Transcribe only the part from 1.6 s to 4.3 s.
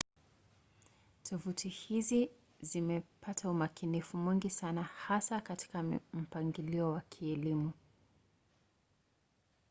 hizi zimepata umakinifu